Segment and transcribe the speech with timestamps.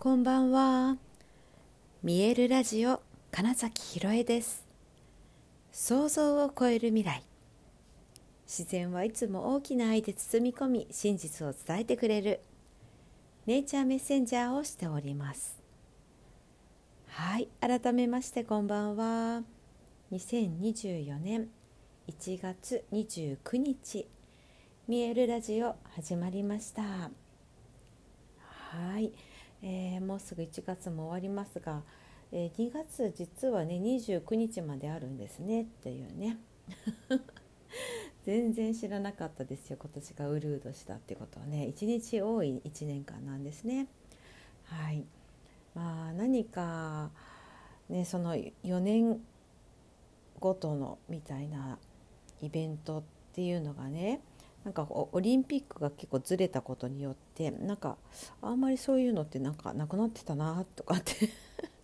[0.00, 0.96] こんばんは。
[2.04, 4.64] 見えるラジオ金崎ひろえです。
[5.72, 7.24] 想像を超える未来。
[8.46, 12.38] 自然はいつも大きな愛で包み込み、真実を伝えてくれる
[13.46, 15.58] ネイチャーメッセンジャーをしております。
[17.08, 19.42] はい、改めましてこんばんは。
[20.12, 21.48] 2024年
[22.06, 24.06] 1月29日、
[24.86, 26.82] 見えるラジオ始まりました。
[26.82, 27.10] は
[29.00, 29.10] い。
[29.62, 31.82] えー、もうすぐ1月も終わりますが、
[32.32, 36.38] えー、2月実はね29日まであるんですねっていうね。
[38.24, 41.72] 全然知らなかったですよ今年がウルードしたってことはね。
[41.74, 43.88] 1日多い1年間なんですね。
[44.64, 45.04] はい。
[45.74, 47.10] まあ、何か、
[47.88, 49.20] ね、その4年
[50.40, 51.78] ごとのみたいな
[52.42, 54.20] イベントっていうのがね
[54.64, 57.96] なんかオリンピックが結構ずれたことによってなんか
[58.42, 61.30] あんまりそういうのってなんかなくなってたなとかって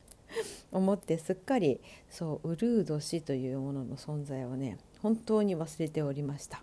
[0.72, 6.62] 思ってすっかりそうウルード氏というものの存在をね本当に忘れておりました。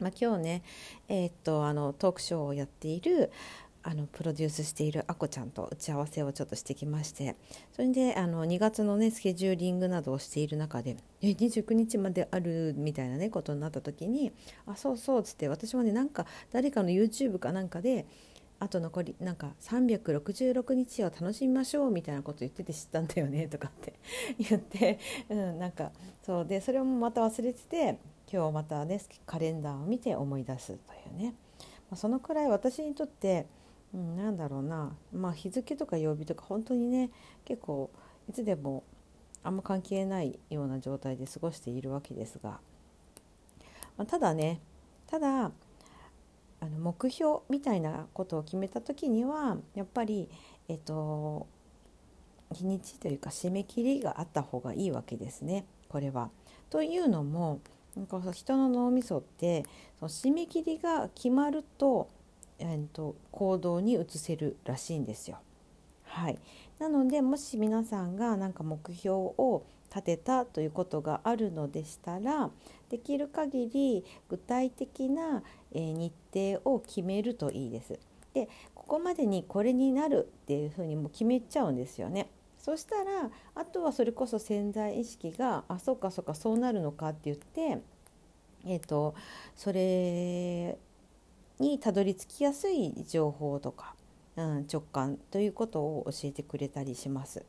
[0.00, 0.62] まあ、今日ね、
[1.08, 3.32] えー、っとあのトークショーをやっている
[3.88, 7.36] あのプロデュースしているあこちゃんと打ち合わせをちょっとしてきまして
[7.72, 14.30] それであの2月のねスケジューリングなどをしている中でえ29日まであるみたいなねことになった時に
[14.66, 18.04] あそうそうっつって私もねなんか誰かの YouTube かなんかで
[18.60, 23.94] あと残りなんか366日を楽しみましょうみたいなこと言ってて知ったんだよねとかって
[24.38, 24.98] 言って、
[25.30, 27.98] うん、なんかそうでそれもまた忘れてて
[28.30, 31.34] 今日またねカレンダーを見て思い出すというね、
[31.90, 33.46] ま、そのくらい私にとって
[33.94, 37.10] うん、なんだろうな、まあ、日付とか曜日とか本当にね
[37.44, 37.90] 結構
[38.28, 38.84] いつでも
[39.42, 42.60] あんま関係ないような状態で過ごしているわけですが、
[43.96, 44.60] まあ、ただね
[45.06, 45.52] ただ
[46.60, 50.28] あの目標みたいなことを決めた時にはやっぱり
[50.68, 51.46] えっと
[52.52, 55.66] 日にちというか締め切りがあった方がいいわけですね。
[55.88, 56.30] これは。
[56.70, 57.60] というのも
[57.96, 59.64] なんか人の脳みそって
[59.98, 62.08] その締め切りが決まると
[62.58, 65.38] えーと、行動に移せるらしいんですよ。
[66.04, 66.38] はい、
[66.78, 72.50] なのでもし皆さんが何か目標を立てたということがあるのでしたら
[72.90, 75.42] できる限り具体的な、
[75.72, 77.98] えー、日程を決めるといいです。
[78.34, 82.30] でここまでにこれになるっていうふうにもう決めちゃうんですよね。
[82.58, 87.82] そしたらあとはそれこそ潜在意識があそうかそうかそうなるのかって言って、
[88.66, 89.14] えーと
[89.54, 90.78] それ
[91.58, 93.94] にたどり着きやすい情報とか、
[94.36, 97.44] うん、直感ということを教えてくれたりします。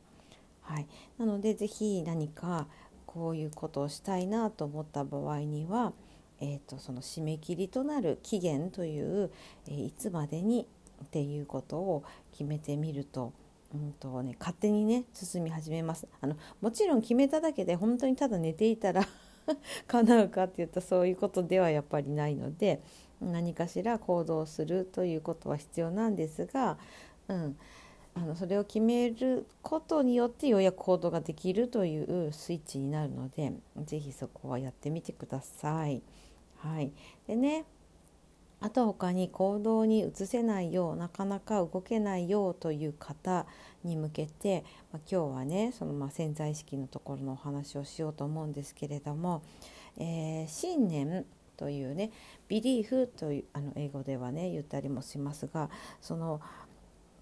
[0.62, 0.86] はい、
[1.18, 2.68] なので是非何か
[3.06, 5.92] こういうことをしたいなと思った場合には、
[6.40, 9.30] えーと、その締め切りとなる期限という、
[9.66, 10.68] えー、いつまでに
[11.04, 13.32] っていうことを決めてみると,、
[13.74, 19.04] うんとね、勝手にね進み始めますあのもちろん決めただけで本当にただ寝ていたら
[19.88, 22.80] 叶うかっていったそういうことではやっぱりないので
[23.20, 26.78] 何かしら行動するということは必要なんですが、
[27.28, 27.56] うん、
[28.14, 33.52] あのそれを決めることによってようやく行動ができるというスイッチになるので
[33.84, 36.02] 是非そこはやってみてください。
[36.58, 36.92] はい、
[37.26, 37.64] でね
[38.62, 43.46] あと他に行動に移せないようなかなか動けないようという方
[43.84, 49.42] に向けて、まあ、今日はねそのま潜在意識のところのお話をしようと思うんですけれども、
[49.96, 51.24] えー、信念
[51.60, 52.10] というね
[52.48, 55.68] ビリーフというあの英語ではね言ったりもしますが
[56.00, 56.40] その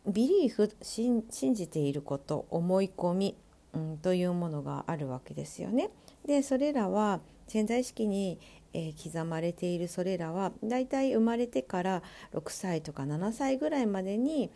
[0.07, 3.37] ビリーフ信じていること思い込み、
[3.75, 5.91] うん、というものがあるわけですよね。
[6.25, 8.39] でそれらは潜在意識に、
[8.73, 14.51] えー、刻まれているそれらはだいたい生まれてから6歳とか7歳ぐらいまでに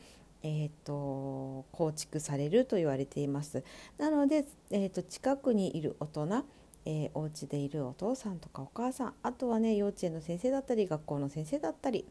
[0.45, 3.63] えーと、構築されると言われています。
[3.97, 6.45] なので、えーと近くにいる大人
[6.85, 12.05] えー、お家でいるお父さんとかお母さんあとはね幼稚園の先生だったり学校の先生だったり、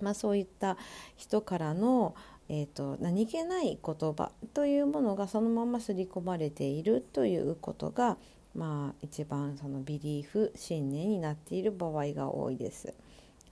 [0.00, 0.76] まあ、そういった
[1.16, 2.14] 人からの、
[2.48, 8.16] えーと、何気ない言葉というものがそのまま刷り込まれているということが、
[8.54, 12.94] まあ、一番そのビリーフ信念になっている場合が多いです。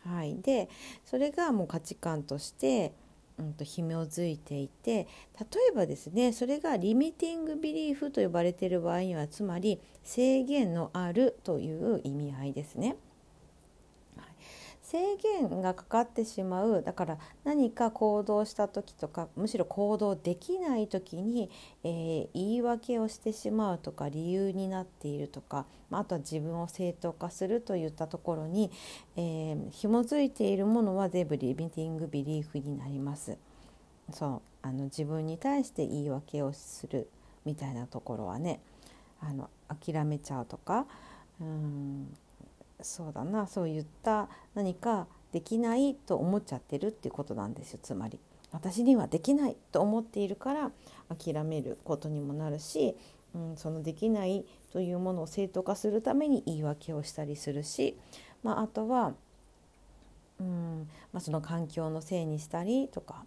[0.04, 0.68] はい、で
[1.04, 2.92] それがもう価値観として
[3.38, 5.06] うんと紐づいていて
[5.38, 12.96] 例えばですねそれがリミティングビリーフと呼ばれている場合にはつまり制限のあるという意味合いですね。
[14.92, 21.48] 制限がかかってしまうだから何か行動した時とかむしろ行動できない時に、
[21.82, 28.70] えー、言い訳をしてしまうとか理由になっているとかまあとは自分を正当化するといったところに、
[29.16, 33.38] えー、紐づいているものは全部リミティングビリーフになります。
[34.12, 37.08] そうあの自分に対して言い訳をする
[37.46, 38.60] みたいなところはね
[39.20, 40.86] あの諦めちゃうとか
[41.40, 42.14] うん
[42.84, 48.18] そうだなそういった何かできないと思っちゃってるっていうことなんですよつまり。
[48.52, 50.70] 私にはできないと思っているから
[51.08, 52.94] 諦めることにもなるし、
[53.34, 57.96] うん、そのできないというものを正当化するために言い訳をしたりするし、
[58.42, 59.14] まあ、あとは、
[60.38, 63.24] うんまあ、その環境のせいにしたりとか、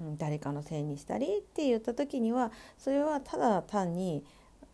[0.00, 4.24] うん、誰かのせいにしたりって言った時にはそれはただ単に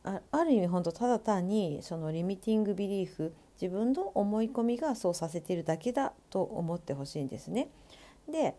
[0.04, 7.68] あある意味本当ただ単にそのリミティングビリーフ自分の思い込みがそうさせているだけだと思ってほしいんですね。
[8.30, 8.54] で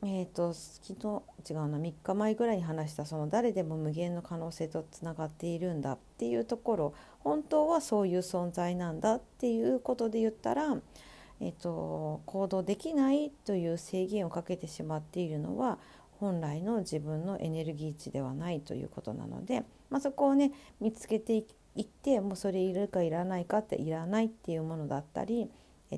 [0.00, 10.76] えーと、昨日違うな3日前ぐらいに話したその誰でも無限の可能性とつながっているんだっていうところ本当はそういう存在なんだっていうことで言ったら、
[11.40, 15.80] えーと行動できないという制限をかけてしまっているのは
[16.20, 21.44] 本来の自分のエネルギー値ではないということなので、まあ、そこをね見つけてい
[21.78, 25.48] 行ってもうそれいるかいらないかっていらないっていうものだったり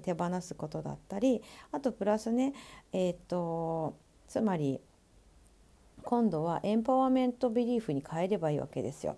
[0.03, 1.43] 手放すことだったり
[1.73, 2.53] あとプラスね
[2.93, 3.97] えっ、と
[4.29, 4.81] つまり
[6.03, 9.17] 今度はエンパワーメントビリーフに変えればいいわけですよ。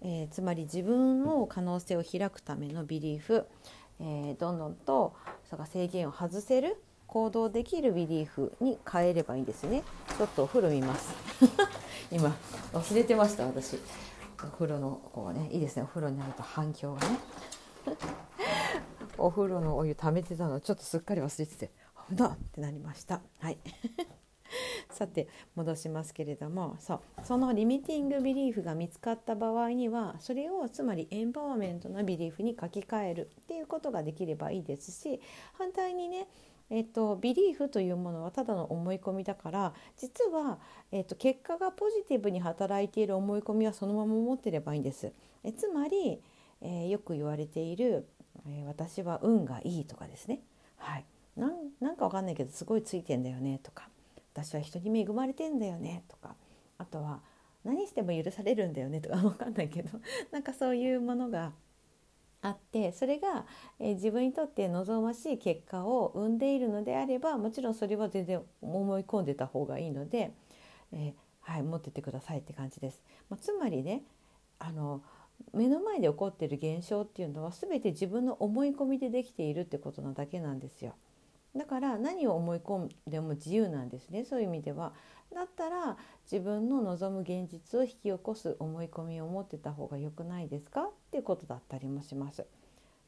[0.00, 3.46] えー、つまり自分の可能性を開くためのビリーフ、
[4.00, 5.14] えー、どんどんと
[5.50, 9.82] そ制限を外せる行動できるビリーフに変えればいいんですね。
[10.16, 11.14] ちょっとお風呂見ます。
[12.12, 12.36] 今
[12.72, 13.78] 忘れてました私。
[14.44, 15.82] お風呂のこうねいいですね。
[15.82, 17.18] お風呂になると反響がね。
[19.18, 21.70] お風呂のお湯溜めてたのちょっとすっかり忘れてて
[22.08, 23.20] 危なってなりました。
[23.40, 23.58] はい。
[24.90, 26.76] さて戻しますけれども。
[26.78, 27.00] そう。
[27.24, 35.20] そのリミティングビリーフが見つかった場合にはそれをつまりエンパワーメントのビリーフに書き換えるっていうことができればいいですし
[35.54, 36.28] 反対にね
[36.70, 40.58] えっと、ビリーフというものはただの思い込みだから実は、
[40.92, 45.12] えっと、結果がポジティブに働いている思い込みはそのまま持ってればいいんです。
[45.44, 46.20] えつまり、
[46.60, 48.06] えー、よく言われている、
[48.46, 50.40] えー、私は運がいいとかですね、
[50.76, 51.04] はい、
[51.36, 53.88] ななんかわかんないけどすごいついてんだよねとか。
[54.34, 56.36] 私は人に恵まれてんだよねとか。
[56.78, 57.20] あとは
[57.64, 59.16] 何しても許されるんだよねとか。
[59.24, 59.90] わかんないけど。
[60.30, 61.52] なんかそういうものが
[62.48, 63.46] あってそれが、
[63.78, 70.32] え、自分にとって望ましい結果を生んでいるのであればもちろんそれは全然思い込んでた方がいいので、
[70.92, 73.02] えー、はい持ってってくださいって感じです。
[73.30, 74.02] まあ、つまりね
[74.58, 75.02] あの
[75.52, 80.94] 目の前で起こってる現象っていうのは全て自分の思い込みでできているってことなだけなんですよ。
[81.56, 84.92] だから何を思い込んでも自由なんですねそういう意味では。
[85.34, 85.96] だったら
[86.30, 92.46] 自分の望む現実を引き起こす思い込みを持ってた方が良くないですかっていうことだったりもします。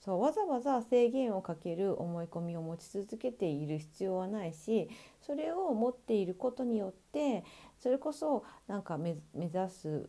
[0.01, 4.89] そうわざわざ制限をかける思い込みを持ち続けている必要はないし
[5.21, 7.45] それを持っていることによって
[7.79, 10.09] それこそなんか目指す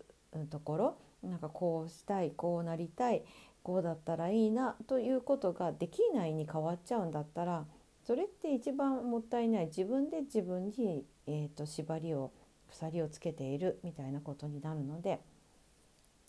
[0.50, 3.24] ところなんかこうしたいこうなりたい
[3.64, 7.66] こうだったらいいなということができないに変わっちゃうんだったら
[8.12, 12.34] それって一番もったいない自分で自分に、えーと、縛りを
[12.70, 15.22] 鎖をつけているみたいなことになるので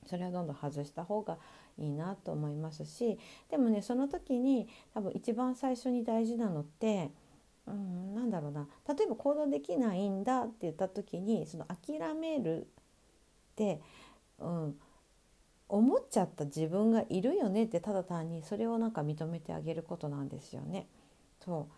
[0.06, 1.38] それはどんどん外した方が
[1.80, 3.18] いいなと思いますし
[3.50, 7.10] でもねその時に多分一番最初に大事なのって
[7.66, 12.64] うん、なんだろうな例えば行動できないんだって言った時にその諦めるっ
[13.56, 13.80] て、
[14.38, 14.74] うん、
[15.68, 20.86] 思っちゃった自分がいるよねってただ単にそれをなんか認めてあげることなんですよね。
[21.44, 21.74] そう。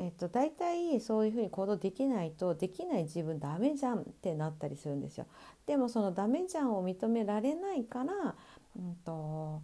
[0.00, 5.26] えっと、大体そういうふうに行動できないとできない自分ダメじゃんってなったりするんですよ。
[5.66, 8.36] でもそのダメじゃんを認められないから、
[8.76, 9.60] うんと、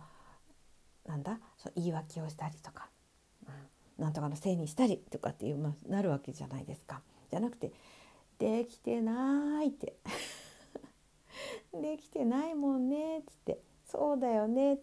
[1.06, 1.38] なんだ？
[1.56, 2.88] そう言い訳をしたりとか、
[3.46, 7.00] うん、なんとかのせいにしたりとかっていう、ま、なるわけじゃないですか。
[7.30, 7.72] じゃなくて
[8.38, 9.94] 「できてない」って
[11.72, 14.80] 「できてないもんね」っつって「そうだよね」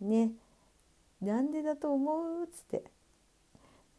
[0.00, 0.30] ね。
[1.20, 2.44] なんでだと思う？
[2.44, 2.84] っつって。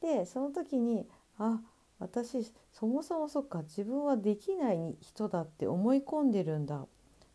[0.02, 1.60] でその時にあ
[2.00, 6.86] 私そもそもそっか自分はできない人だって思い込んでるんだ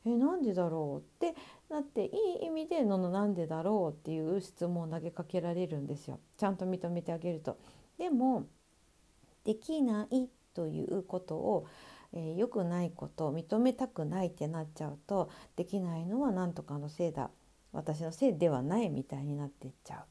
[0.04, 1.36] えなんでだろうって
[1.68, 2.10] なってい
[2.42, 7.58] い意味でのなんでだろうっていう質問を投げかけられるんですよちゃんと認めてあげると。
[7.98, 8.46] でも
[9.44, 11.66] できないということを
[12.12, 17.30] 良、えー、くないことを認めたくないってなっちゃうとできないのは何とかのせいだ
[17.72, 20.04] 私のせいではないみたいになっていっちゃう。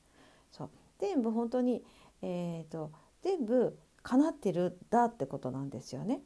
[0.51, 0.69] そう
[1.00, 1.83] 全部本当に
[2.27, 2.91] えーと、
[3.22, 6.22] 全部叶ってるだってことなんですよね。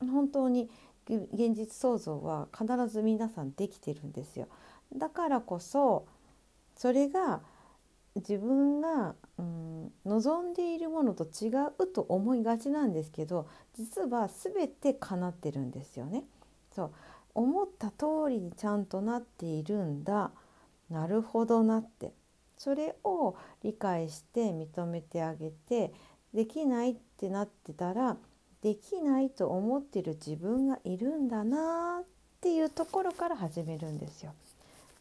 [0.00, 0.68] 本当に
[1.06, 4.48] 現実創造は必ず皆さんできてるんですよ。
[4.92, 6.06] だからこそ
[6.74, 7.42] それが
[8.16, 16.24] 自分が、うん、望んでいるものと違うと思いがちなんですけど実は全て叶ってるんですよね。
[16.74, 16.90] そう
[17.34, 20.32] 思った通りにちゃんとなっているんだ
[20.88, 22.12] なるほどなって
[22.60, 25.94] それを理解して認めてあげて
[26.34, 28.18] できないってなってたら
[28.60, 32.04] できないと思ってる自分がいるんだなっ
[32.42, 34.34] ていうところから始めるんですよ。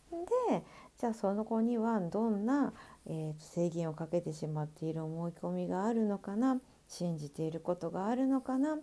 [0.09, 0.63] で
[0.99, 2.71] じゃあその子にはどんな、
[3.05, 8.77] えー、制限をかけてしまっている思い込みがあるのかな信じていることがあるのかな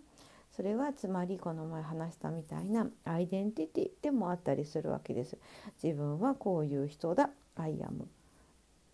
[0.55, 5.37] それはつまりこの前話したみたいなアイデンティティでもあったりするわけです。
[5.83, 8.16] 自分はこういう人だ I am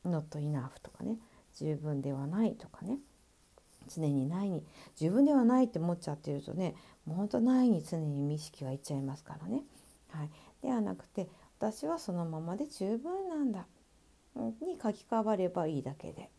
[0.06, 1.18] not enough とかね
[1.56, 2.98] 十分ではないとかね
[3.94, 4.64] 常にないに
[5.00, 9.64] 自分ではないって思っちゃってるとねもうほんとないに常に意識はいっちゃいますからね。
[10.10, 10.30] はい、
[10.62, 11.28] ではなくて
[11.60, 13.66] 私はそのままで十分なんだ
[14.36, 16.30] に書き換わればいいだけで。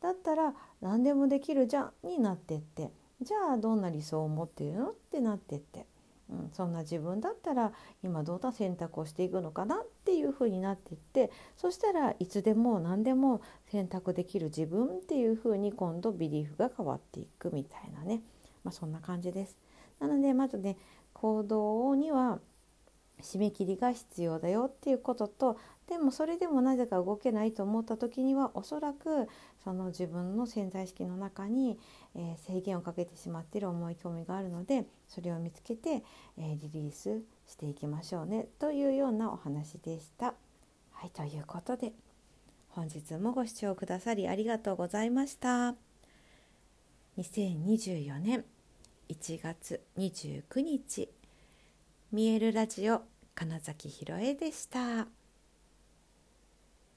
[0.00, 2.90] だったら何でもできるじゃんになってって
[3.20, 4.88] じゃあどんな理想を持ってるの？
[4.88, 5.84] ってなってって、
[6.30, 7.72] うん、そんな自分だったら
[8.02, 18.22] 今どんな選択をしていくのかなっていうふうになっていってそしたらいつでも何でも選択できる自分っていうふうに今度ビリーフが変わっていくみたいなね、
[18.64, 19.56] まあ、そんな感じです。
[19.98, 20.76] なのでまずね
[21.12, 22.38] 行動には
[23.20, 25.58] 締め切りが必要だよっていうことと
[25.90, 29.28] でもそれでもなぜか動けないと思った時にはおそらく
[29.64, 31.80] その自分の潜在意識の中に、
[32.14, 36.04] え、制限をかけてしまっている思い込みがあるのでそれを見つけて、
[36.38, 40.34] え、リリースしていきましょうねというようなお話でした。
[40.92, 41.92] はいということで
[42.68, 45.74] 本日もご視聴くださりありがとうございました。
[47.18, 48.44] 2024年
[49.08, 51.08] 1月29日
[52.12, 53.02] 見えるラジオ
[53.34, 55.19] 金崎ひろえでした。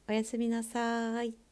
[0.08, 1.43] おやすみなさい。